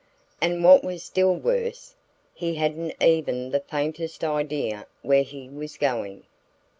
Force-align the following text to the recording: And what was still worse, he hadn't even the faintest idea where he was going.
And 0.41 0.63
what 0.63 0.83
was 0.83 1.03
still 1.03 1.35
worse, 1.35 1.93
he 2.33 2.55
hadn't 2.55 2.95
even 2.99 3.51
the 3.51 3.59
faintest 3.59 4.23
idea 4.23 4.87
where 5.03 5.21
he 5.21 5.47
was 5.47 5.77
going. 5.77 6.23